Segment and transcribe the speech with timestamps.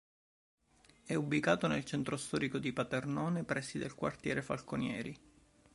[1.05, 5.15] È ubicato nel centro storico di Paternò, nei pressi del quartiere Falconieri.